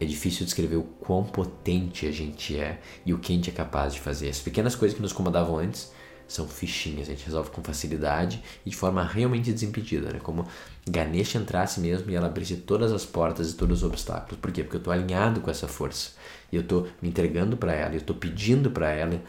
é 0.01 0.05
difícil 0.05 0.43
descrever 0.43 0.77
o 0.77 0.83
quão 0.83 1.23
potente 1.23 2.07
a 2.07 2.11
gente 2.11 2.57
é 2.57 2.81
e 3.05 3.13
o 3.13 3.19
que 3.19 3.31
a 3.31 3.35
gente 3.35 3.51
é 3.51 3.53
capaz 3.53 3.93
de 3.93 3.99
fazer. 3.99 4.29
As 4.29 4.39
pequenas 4.39 4.75
coisas 4.75 4.95
que 4.95 5.01
nos 5.01 5.11
incomodavam 5.11 5.59
antes 5.59 5.91
são 6.27 6.47
fichinhas, 6.47 7.07
a 7.07 7.11
gente 7.11 7.23
resolve 7.23 7.51
com 7.51 7.63
facilidade 7.63 8.41
e 8.65 8.71
de 8.71 8.75
forma 8.75 9.03
realmente 9.03 9.53
desimpedida, 9.53 10.11
né? 10.11 10.19
Como 10.19 10.47
Ganesha 10.89 11.37
entrasse 11.37 11.79
mesmo 11.79 12.09
e 12.09 12.15
ela 12.15 12.25
abrisse 12.25 12.55
todas 12.55 12.91
as 12.91 13.05
portas 13.05 13.51
e 13.51 13.53
todos 13.53 13.83
os 13.83 13.87
obstáculos. 13.87 14.39
Por 14.39 14.51
quê? 14.51 14.63
Porque 14.63 14.77
eu 14.77 14.79
estou 14.79 14.91
alinhado 14.91 15.39
com 15.39 15.51
essa 15.51 15.67
força 15.67 16.13
e 16.51 16.55
eu 16.55 16.63
estou 16.63 16.87
me 16.99 17.09
entregando 17.09 17.55
para 17.55 17.73
ela, 17.73 17.93
eu 17.93 17.99
estou 17.99 18.15
pedindo 18.15 18.71
para 18.71 18.89
ela 18.89 19.21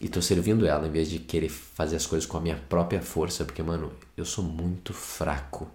e 0.00 0.06
estou 0.06 0.22
servindo 0.22 0.64
ela 0.64 0.86
em 0.86 0.92
vez 0.92 1.10
de 1.10 1.18
querer 1.18 1.48
fazer 1.48 1.96
as 1.96 2.06
coisas 2.06 2.24
com 2.24 2.36
a 2.36 2.40
minha 2.40 2.56
própria 2.68 3.02
força, 3.02 3.44
porque 3.44 3.64
mano, 3.64 3.92
eu 4.16 4.24
sou 4.24 4.44
muito 4.44 4.92
fraco 4.92 5.68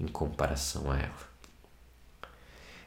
em 0.00 0.06
comparação 0.06 0.90
a 0.90 0.98
ela. 0.98 1.31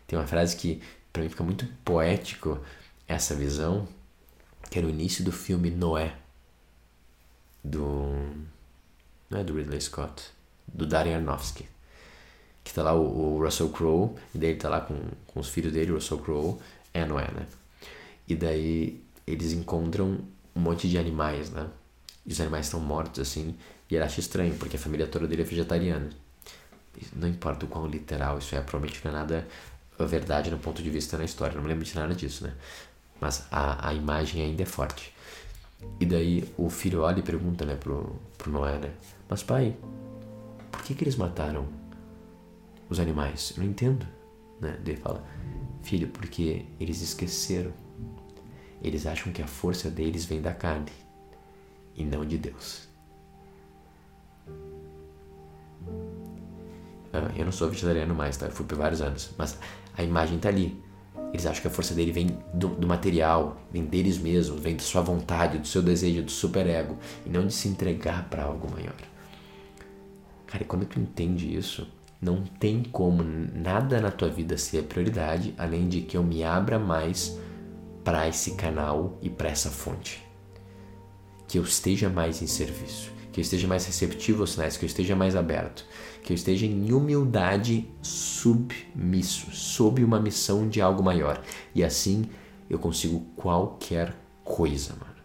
Tem 0.07 0.17
uma 0.17 0.27
frase 0.27 0.55
que 0.55 0.81
para 1.11 1.23
mim 1.23 1.29
fica 1.29 1.43
muito 1.43 1.65
poético 1.83 2.59
essa 3.07 3.33
visão, 3.35 3.87
que 4.69 4.77
era 4.77 4.87
o 4.87 4.89
início 4.89 5.23
do 5.23 5.31
filme 5.31 5.71
Noé, 5.71 6.15
do. 7.63 8.11
Não 9.29 9.39
é 9.39 9.43
do 9.43 9.55
Ridley 9.55 9.81
Scott, 9.81 10.23
do 10.67 10.85
Darren 10.85 11.15
Aronofsky. 11.15 11.67
Que 12.63 12.73
tá 12.73 12.83
lá 12.83 12.93
o, 12.93 13.35
o 13.35 13.43
Russell 13.43 13.69
Crowe, 13.69 14.15
e 14.33 14.37
daí 14.37 14.49
ele 14.51 14.59
tá 14.59 14.69
lá 14.69 14.81
com, 14.81 14.95
com 15.27 15.39
os 15.39 15.49
filhos 15.49 15.71
dele, 15.71 15.91
o 15.91 15.95
Russell 15.95 16.19
Crowe, 16.19 16.59
é 16.93 17.05
Noé, 17.05 17.29
né? 17.31 17.45
E 18.27 18.35
daí 18.35 19.03
eles 19.25 19.53
encontram 19.53 20.19
um 20.55 20.59
monte 20.59 20.89
de 20.89 20.97
animais, 20.97 21.49
né? 21.49 21.69
E 22.25 22.31
os 22.31 22.41
animais 22.41 22.65
estão 22.65 22.79
mortos 22.79 23.21
assim, 23.21 23.55
e 23.89 23.95
ele 23.95 24.03
acha 24.03 24.19
estranho, 24.19 24.55
porque 24.55 24.77
a 24.77 24.79
família 24.79 25.05
toda 25.07 25.27
dele 25.27 25.43
é 25.43 25.45
vegetariana. 25.45 26.09
Não 27.13 27.27
importa 27.27 27.65
o 27.65 27.69
quão 27.69 27.87
literal 27.87 28.39
isso 28.39 28.55
é, 28.55 28.61
provavelmente 28.61 29.03
não 29.03 29.11
é 29.11 29.13
nada 29.13 29.47
verdade 30.03 30.51
no 30.51 30.57
ponto 30.57 30.83
de 30.83 30.89
vista 30.89 31.17
na 31.17 31.23
história. 31.23 31.55
Não 31.55 31.61
me 31.61 31.69
lembro 31.69 31.85
de 31.85 31.95
nada 31.95 32.13
disso, 32.13 32.43
né? 32.43 32.53
Mas 33.19 33.47
a, 33.51 33.89
a 33.89 33.93
imagem 33.93 34.41
ainda 34.41 34.63
é 34.63 34.65
forte. 34.65 35.13
E 35.99 36.05
daí 36.05 36.43
o 36.57 36.69
filho 36.69 37.01
olha 37.01 37.19
e 37.19 37.23
pergunta, 37.23 37.65
né, 37.65 37.75
pro, 37.75 38.19
pro 38.37 38.51
Noé, 38.51 38.77
né? 38.77 38.91
Mas 39.29 39.43
pai, 39.43 39.75
por 40.71 40.81
que 40.83 40.93
que 40.93 41.03
eles 41.03 41.15
mataram 41.15 41.67
os 42.89 42.99
animais? 42.99 43.53
Eu 43.55 43.63
não 43.63 43.69
entendo, 43.69 44.05
né? 44.59 44.77
Daí 44.83 44.95
fala, 44.97 45.23
filho, 45.83 46.07
porque 46.09 46.65
eles 46.79 47.01
esqueceram. 47.01 47.71
Eles 48.81 49.05
acham 49.05 49.31
que 49.31 49.41
a 49.41 49.47
força 49.47 49.89
deles 49.89 50.25
vem 50.25 50.41
da 50.41 50.53
carne 50.53 50.91
e 51.95 52.03
não 52.03 52.25
de 52.25 52.37
Deus. 52.37 52.87
Ah, 57.13 57.31
eu 57.37 57.45
não 57.45 57.51
sou 57.51 57.69
vegetariano 57.69 58.13
mais, 58.13 58.35
tá? 58.35 58.47
Eu 58.47 58.51
fui 58.51 58.65
por 58.65 58.77
vários 58.77 59.01
anos. 59.01 59.31
Mas 59.37 59.57
a 59.97 60.03
imagem 60.03 60.37
tá 60.37 60.49
ali. 60.49 60.81
Eles 61.31 61.45
acham 61.45 61.61
que 61.61 61.67
a 61.67 61.71
força 61.71 61.93
dele 61.93 62.11
vem 62.11 62.37
do, 62.53 62.69
do, 62.69 62.87
material, 62.87 63.57
vem 63.71 63.85
deles 63.85 64.17
mesmos, 64.17 64.59
vem 64.59 64.75
da 64.75 64.83
sua 64.83 65.01
vontade, 65.01 65.57
do 65.57 65.67
seu 65.67 65.81
desejo, 65.81 66.23
do 66.23 66.31
superego, 66.31 66.97
e 67.25 67.29
não 67.29 67.45
de 67.45 67.53
se 67.53 67.67
entregar 67.67 68.29
para 68.29 68.43
algo 68.43 68.71
maior. 68.71 68.95
Cara, 70.47 70.63
e 70.63 70.65
quando 70.65 70.85
tu 70.85 70.99
entende 70.99 71.53
isso, 71.53 71.87
não 72.21 72.43
tem 72.43 72.83
como 72.83 73.23
nada 73.23 73.99
na 73.99 74.11
tua 74.11 74.29
vida 74.29 74.57
ser 74.57 74.83
prioridade, 74.83 75.53
além 75.57 75.89
de 75.89 76.01
que 76.01 76.15
eu 76.15 76.23
me 76.23 76.43
abra 76.43 76.79
mais 76.79 77.37
para 78.03 78.27
esse 78.27 78.55
canal 78.55 79.17
e 79.21 79.29
para 79.29 79.49
essa 79.49 79.69
fonte. 79.69 80.23
Que 81.47 81.59
eu 81.59 81.63
esteja 81.63 82.09
mais 82.09 82.41
em 82.41 82.47
serviço, 82.47 83.11
que 83.35 83.41
eu 83.41 83.43
esteja 83.43 83.67
mais 83.67 83.85
receptivo 83.85 84.43
aos 84.43 84.53
sinais, 84.53 84.77
que 84.77 84.85
eu 84.85 84.87
esteja 84.87 85.13
mais 85.13 85.35
aberto, 85.35 85.85
que 86.23 86.31
eu 86.31 86.35
esteja 86.35 86.65
em 86.65 86.93
humildade 86.93 87.85
submisso, 88.01 89.51
sob 89.51 90.01
uma 90.05 90.21
missão 90.21 90.69
de 90.69 90.79
algo 90.79 91.03
maior. 91.03 91.43
E 91.75 91.83
assim 91.83 92.29
eu 92.69 92.79
consigo 92.79 93.19
qualquer 93.35 94.15
coisa, 94.41 94.93
mano. 94.93 95.17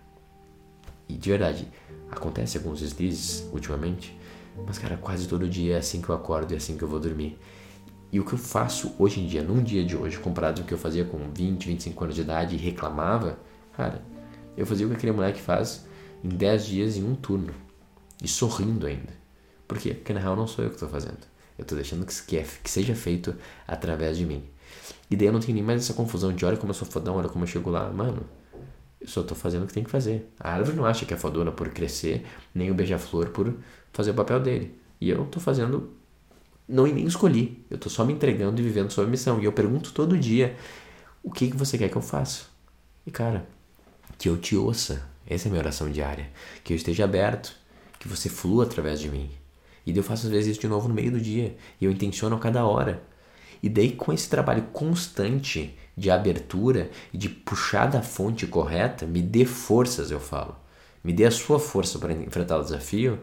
E 1.09 1.13
de 1.13 1.31
verdade, 1.31 1.69
acontece 2.11 2.59
alguns 2.59 2.81
deslizes 2.81 3.49
ultimamente, 3.53 4.19
mas 4.67 4.77
cara, 4.77 4.97
quase 4.97 5.29
todo 5.29 5.49
dia 5.49 5.77
é 5.77 5.79
assim 5.79 6.03
que 6.03 6.09
eu 6.09 6.15
acordo 6.17 6.51
e 6.51 6.55
é 6.55 6.57
assim 6.57 6.77
que 6.77 6.83
eu 6.83 6.89
vou 6.89 6.99
dormir. 6.99 7.39
E 8.11 8.19
o 8.19 8.25
que 8.25 8.33
eu 8.33 8.39
faço 8.39 8.93
hoje 8.99 9.21
em 9.21 9.27
dia, 9.29 9.45
num 9.45 9.63
dia 9.63 9.85
de 9.85 9.97
hoje, 9.97 10.19
comparado 10.19 10.63
com 10.63 10.65
o 10.65 10.67
que 10.67 10.75
eu 10.75 10.79
fazia 10.79 11.05
com 11.05 11.31
20, 11.33 11.65
25 11.65 12.03
anos 12.03 12.17
de 12.17 12.23
idade 12.23 12.57
e 12.57 12.59
reclamava, 12.59 13.39
cara, 13.77 14.03
eu 14.57 14.67
fazia 14.67 14.85
o 14.85 14.91
que 14.91 14.97
aquele 14.97 15.13
moleque 15.13 15.41
faz 15.41 15.87
em 16.25 16.29
10 16.29 16.67
dias 16.67 16.97
em 16.97 17.05
um 17.05 17.15
turno. 17.15 17.70
E 18.23 18.29
sorrindo 18.29 18.87
ainda. 18.87 19.13
Por 19.67 19.79
quê? 19.79 19.95
Porque 19.95 20.13
na 20.13 20.21
real 20.21 20.37
não 20.37 20.47
sou 20.47 20.65
eu 20.65 20.71
que 20.71 20.77
estou 20.77 20.89
fazendo. 20.89 21.19
Eu 21.59 21.63
estou 21.63 21.77
deixando 21.77 22.05
que, 22.07 22.23
que, 22.25 22.37
é, 22.39 22.47
que 22.63 22.71
seja 22.71 22.95
feito 22.95 23.35
através 23.67 24.17
de 24.17 24.27
mim. 24.27 24.45
E 25.11 25.17
daí 25.17 25.27
eu 25.29 25.33
não 25.33 25.41
tenho 25.41 25.55
nem 25.55 25.63
mais 25.63 25.83
essa 25.83 25.95
confusão 25.95 26.33
de 26.33 26.45
olha 26.45 26.57
como 26.57 26.71
eu 26.71 26.75
sou 26.75 26.87
fodão, 26.89 27.17
olha 27.17 27.29
como 27.29 27.45
eu 27.45 27.49
chego 27.49 27.71
lá. 27.71 27.91
Mano, 27.91 28.25
Eu 29.01 29.09
só 29.09 29.23
tô 29.23 29.35
fazendo 29.35 29.65
o 29.65 29.67
que 29.67 29.73
tem 29.73 29.85
que 29.85 29.91
fazer. 29.91 30.31
A 30.39 30.53
árvore 30.53 30.77
não 30.77 30.85
acha 30.87 31.07
que 31.07 31.15
é 31.15 31.17
fodona 31.17 31.51
por 31.53 31.69
crescer, 31.71 32.27
nem 32.55 32.71
o 32.71 32.75
beija-flor 32.75 33.31
por 33.31 33.55
fazer 33.93 34.11
o 34.11 34.15
papel 34.15 34.41
dele. 34.41 34.79
E 35.01 35.09
eu 35.11 35.25
tô 35.27 35.41
fazendo. 35.41 35.93
Não 36.69 36.85
nem 36.85 37.07
escolhi. 37.07 37.65
Eu 37.71 37.79
tô 37.79 37.89
só 37.89 38.05
me 38.05 38.13
entregando 38.13 38.61
e 38.61 38.65
vivendo 38.65 38.91
sua 38.91 39.07
missão. 39.07 39.41
E 39.41 39.45
eu 39.45 39.53
pergunto 39.53 39.93
todo 39.93 40.19
dia: 40.19 40.57
o 41.23 41.31
que, 41.33 41.51
que 41.51 41.57
você 41.57 41.79
quer 41.79 41.89
que 41.91 41.97
eu 41.97 42.03
faça? 42.03 42.45
E 43.07 43.11
cara, 43.11 43.47
que 44.19 44.29
eu 44.29 44.37
te 44.39 44.57
ouça. 44.57 45.09
Essa 45.27 45.47
é 45.47 45.49
a 45.49 45.53
minha 45.53 45.63
oração 45.63 45.91
diária. 45.91 46.31
Que 46.65 46.73
eu 46.73 46.77
esteja 46.77 47.05
aberto. 47.05 47.55
Que 48.01 48.09
você 48.09 48.29
flua 48.29 48.65
através 48.65 48.99
de 48.99 49.09
mim. 49.09 49.31
E 49.87 49.97
eu 49.97 50.03
faço 50.03 50.27
às 50.27 50.33
vezes 50.33 50.53
isso 50.53 50.61
de 50.61 50.67
novo 50.67 50.89
no 50.89 50.95
meio 50.95 51.13
do 51.13 51.21
dia. 51.21 51.57
E 51.81 51.85
eu 51.85 51.93
intenciono 51.93 52.35
a 52.35 52.41
cada 52.41 52.67
hora. 52.67 53.03
E 53.63 53.69
daí, 53.69 53.93
com 53.93 54.13
esse 54.13 54.29
trabalho 54.29 54.63
constante 54.73 55.79
de 55.97 56.11
abertura 56.11 56.91
e 57.13 57.19
de 57.19 57.29
puxar 57.29 57.87
da 57.87 58.03
fonte 58.03 58.47
correta, 58.47 59.07
me 59.07 59.23
dê 59.23 59.45
forças, 59.45 60.11
eu 60.11 60.19
falo. 60.19 60.57
Me 61.05 61.13
dê 61.13 61.27
a 61.27 61.31
sua 61.31 61.61
força 61.61 61.99
para 61.99 62.13
enfrentar 62.13 62.59
o 62.59 62.63
desafio. 62.63 63.21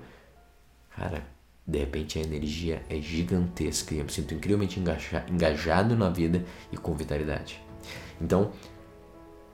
Cara, 0.95 1.25
de 1.65 1.79
repente 1.79 2.17
a 2.19 2.21
energia 2.21 2.83
é 2.89 3.01
gigantesca 3.01 3.93
e 3.93 3.99
eu 3.99 4.05
me 4.05 4.11
sinto 4.11 4.33
incrivelmente 4.33 4.79
engajado 4.79 5.95
na 5.95 6.09
vida 6.09 6.45
e 6.71 6.77
com 6.77 6.95
vitalidade. 6.95 7.61
Então, 8.21 8.51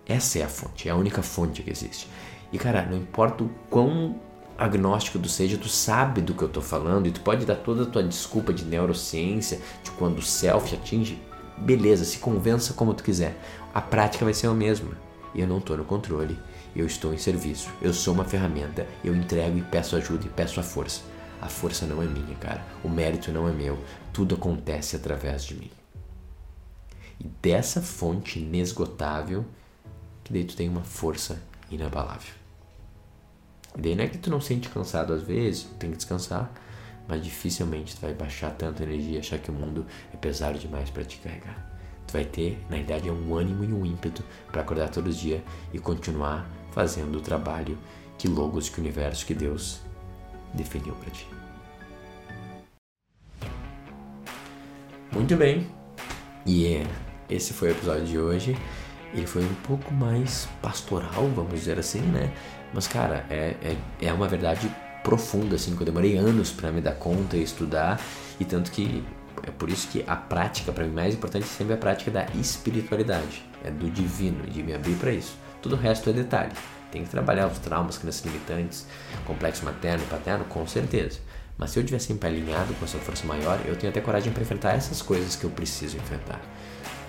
essa 0.05 0.39
é 0.39 0.43
a 0.43 0.49
fonte, 0.49 0.87
é 0.87 0.91
a 0.91 0.95
única 0.95 1.21
fonte 1.21 1.63
que 1.63 1.69
existe. 1.71 2.07
E 2.51 2.57
cara, 2.57 2.85
não 2.85 2.97
importa 2.97 3.43
o 3.43 3.49
quão 3.69 4.19
agnóstico 4.57 5.19
tu 5.19 5.29
seja, 5.29 5.57
tu 5.57 5.67
sabe 5.67 6.21
do 6.21 6.33
que 6.33 6.43
eu 6.43 6.49
tô 6.49 6.61
falando 6.61 7.07
e 7.07 7.11
tu 7.11 7.21
pode 7.21 7.45
dar 7.45 7.55
toda 7.55 7.83
a 7.83 7.85
tua 7.85 8.03
desculpa 8.03 8.53
de 8.53 8.65
neurociência, 8.65 9.59
de 9.83 9.91
quando 9.91 10.19
o 10.19 10.21
self 10.21 10.73
atinge, 10.75 11.21
beleza, 11.57 12.05
se 12.05 12.19
convença 12.19 12.73
como 12.73 12.93
tu 12.93 13.03
quiser. 13.03 13.35
A 13.73 13.81
prática 13.81 14.25
vai 14.25 14.33
ser 14.33 14.47
a 14.47 14.53
mesma. 14.53 14.91
Eu 15.35 15.47
não 15.47 15.59
tô 15.59 15.75
no 15.75 15.83
controle, 15.83 16.37
eu 16.75 16.85
estou 16.85 17.13
em 17.13 17.17
serviço. 17.17 17.69
Eu 17.81 17.93
sou 17.93 18.13
uma 18.13 18.23
ferramenta, 18.23 18.87
eu 19.03 19.15
entrego 19.15 19.57
e 19.57 19.61
peço 19.61 19.95
ajuda 19.95 20.25
e 20.25 20.29
peço 20.29 20.59
a 20.59 20.63
força. 20.63 21.01
A 21.41 21.47
força 21.47 21.85
não 21.85 22.01
é 22.01 22.05
minha, 22.05 22.35
cara. 22.35 22.63
O 22.83 22.89
mérito 22.89 23.31
não 23.31 23.49
é 23.49 23.51
meu. 23.51 23.77
Tudo 24.13 24.35
acontece 24.35 24.95
através 24.95 25.43
de 25.43 25.55
mim. 25.55 25.71
E 27.19 27.27
dessa 27.41 27.81
fonte 27.81 28.39
inesgotável, 28.39 29.43
que 30.23 30.31
daí 30.31 30.45
tu 30.45 30.55
tem 30.55 30.69
uma 30.69 30.83
força 30.83 31.41
inabalável. 31.69 32.42
E 33.77 33.81
daí 33.81 33.95
não 33.95 34.03
é 34.03 34.07
que 34.07 34.17
tu 34.17 34.29
não 34.29 34.39
sente 34.39 34.69
cansado 34.69 35.13
às 35.13 35.23
vezes, 35.23 35.63
tem 35.79 35.91
que 35.91 35.97
descansar, 35.97 36.51
mas 37.07 37.23
dificilmente 37.23 37.95
tu 37.95 38.01
vai 38.01 38.13
baixar 38.13 38.51
tanta 38.51 38.83
energia 38.83 39.19
achar 39.19 39.39
que 39.39 39.51
o 39.51 39.53
mundo 39.53 39.85
é 40.13 40.17
pesado 40.17 40.57
demais 40.57 40.89
para 40.89 41.03
te 41.03 41.17
carregar. 41.17 41.71
Tu 42.07 42.13
vai 42.13 42.25
ter, 42.25 42.59
na 42.69 42.77
verdade, 42.77 43.09
um 43.09 43.35
ânimo 43.35 43.63
e 43.63 43.73
um 43.73 43.85
ímpeto 43.85 44.23
para 44.51 44.61
acordar 44.61 44.89
todos 44.89 45.15
os 45.15 45.21
dias 45.21 45.41
e 45.73 45.79
continuar 45.79 46.49
fazendo 46.71 47.17
o 47.17 47.21
trabalho 47.21 47.77
que 48.17 48.27
logos, 48.27 48.69
que 48.69 48.79
universo, 48.79 49.25
que 49.25 49.33
Deus 49.33 49.81
definiu 50.53 50.93
para 50.95 51.09
ti. 51.09 51.27
Muito 55.11 55.35
bem. 55.35 55.67
E 56.45 56.63
yeah, 56.63 56.89
esse 57.29 57.53
foi 57.53 57.69
o 57.69 57.71
episódio 57.71 58.05
de 58.05 58.17
hoje. 58.17 58.57
Ele 59.13 59.27
foi 59.27 59.43
um 59.43 59.53
pouco 59.65 59.93
mais 59.93 60.47
pastoral, 60.61 61.27
vamos 61.35 61.53
dizer 61.53 61.77
assim, 61.77 62.01
né? 62.01 62.31
Mas, 62.73 62.87
cara, 62.87 63.25
é, 63.29 63.55
é, 63.61 63.77
é 64.01 64.13
uma 64.13 64.27
verdade 64.27 64.69
profunda, 65.03 65.55
assim, 65.55 65.75
que 65.75 65.81
eu 65.81 65.85
demorei 65.85 66.17
anos 66.17 66.51
para 66.51 66.71
me 66.71 66.81
dar 66.81 66.95
conta 66.95 67.37
e 67.37 67.43
estudar, 67.43 67.99
e 68.39 68.45
tanto 68.45 68.71
que 68.71 69.03
é 69.43 69.51
por 69.51 69.69
isso 69.69 69.87
que 69.89 70.03
a 70.07 70.15
prática, 70.15 70.71
para 70.71 70.85
mim, 70.85 70.93
mais 70.93 71.13
importante 71.13 71.43
é 71.43 71.47
sempre 71.47 71.73
a 71.73 71.77
prática 71.77 72.09
da 72.09 72.25
espiritualidade, 72.35 73.43
é 73.63 73.69
do 73.69 73.89
divino, 73.89 74.47
de 74.47 74.63
me 74.63 74.73
abrir 74.73 74.95
para 74.95 75.11
isso. 75.11 75.37
Tudo 75.61 75.75
o 75.75 75.79
resto 75.79 76.09
é 76.09 76.13
detalhe. 76.13 76.53
Tem 76.91 77.03
que 77.03 77.09
trabalhar 77.09 77.47
os 77.47 77.57
traumas, 77.59 77.97
crenças 77.97 78.23
limitantes, 78.25 78.85
complexo 79.25 79.65
materno 79.65 80.03
e 80.03 80.07
paterno, 80.07 80.45
com 80.45 80.65
certeza. 80.67 81.19
Mas 81.57 81.71
se 81.71 81.79
eu 81.79 81.81
estiver 81.81 81.99
sempre 81.99 82.29
alinhado 82.29 82.73
com 82.75 82.85
essa 82.85 82.97
força 82.97 83.25
maior, 83.25 83.59
eu 83.65 83.75
tenho 83.75 83.91
até 83.91 84.01
coragem 84.01 84.31
para 84.31 84.43
enfrentar 84.43 84.73
essas 84.73 85.01
coisas 85.01 85.35
que 85.35 85.43
eu 85.43 85.49
preciso 85.49 85.97
enfrentar. 85.97 86.39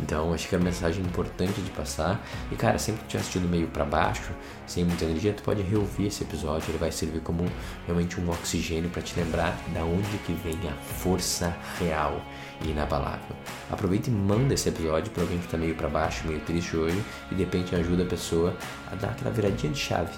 Então, 0.01 0.33
acho 0.33 0.49
que 0.49 0.55
é 0.55 0.59
uma 0.59 0.65
mensagem 0.65 1.05
importante 1.05 1.61
de 1.61 1.71
passar. 1.71 2.25
E, 2.51 2.57
cara, 2.57 2.79
sempre 2.79 3.03
que 3.03 3.09
tiver 3.09 3.21
assistido 3.21 3.49
meio 3.49 3.69
para 3.69 3.85
baixo, 3.85 4.33
sem 4.67 4.85
muita 4.85 5.05
energia, 5.05 5.33
tu 5.33 5.43
pode 5.43 5.63
reouvir 5.63 6.07
esse 6.07 6.25
episódio. 6.25 6.71
Ele 6.71 6.79
vai 6.79 6.91
servir 6.91 7.21
como 7.21 7.45
realmente 7.87 8.21
um 8.21 8.29
oxigênio 8.31 8.91
para 8.91 9.03
te 9.03 9.19
lembrar 9.19 9.57
da 9.73 9.85
onde 9.85 10.19
que 10.27 10.33
vem 10.33 10.59
a 10.69 10.73
força 10.73 11.55
real 11.79 12.21
e 12.63 12.71
inabalável. 12.71 13.37
Aproveita 13.71 14.11
e 14.11 14.13
manda 14.13 14.55
esse 14.55 14.69
episódio 14.69 15.11
para 15.13 15.23
alguém 15.23 15.39
que 15.39 15.47
está 15.47 15.57
meio 15.57 15.75
para 15.75 15.89
baixo, 15.89 16.27
meio 16.27 16.41
triste 16.41 16.77
hoje, 16.77 17.01
e 17.31 17.35
de 17.35 17.45
repente 17.45 17.75
ajuda 17.75 18.03
a 18.03 18.07
pessoa 18.07 18.57
a 18.91 18.95
dar 18.95 19.11
aquela 19.11 19.31
viradinha 19.31 19.73
de 19.73 19.79
chave. 19.79 20.13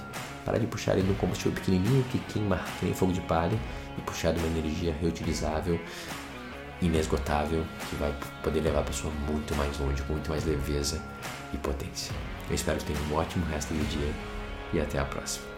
Para 0.44 0.58
de 0.58 0.66
puxar 0.66 0.96
ele 0.96 1.08
no 1.08 1.14
combustível 1.16 1.52
pequenininho 1.52 2.04
que 2.04 2.18
queima 2.20 2.60
que 2.78 2.84
nem 2.84 2.94
fogo 2.94 3.12
de 3.12 3.20
palha 3.22 3.58
e 3.98 4.00
puxar 4.02 4.32
de 4.32 4.38
uma 4.38 4.46
energia 4.46 4.94
reutilizável 5.00 5.80
inesgotável 6.82 7.64
que 7.88 7.96
vai 7.96 8.14
poder 8.42 8.60
levar 8.60 8.80
a 8.80 8.84
pessoa 8.84 9.12
muito 9.28 9.54
mais 9.54 9.78
longe, 9.78 10.02
com 10.02 10.12
muito 10.12 10.28
mais 10.28 10.44
leveza 10.44 11.00
e 11.52 11.56
potência. 11.56 12.14
Eu 12.48 12.54
espero 12.54 12.78
que 12.78 12.84
tenha 12.84 12.98
um 13.10 13.14
ótimo 13.14 13.44
resto 13.46 13.72
do 13.72 13.88
dia 13.88 14.12
e 14.72 14.80
até 14.80 14.98
a 14.98 15.04
próxima. 15.04 15.55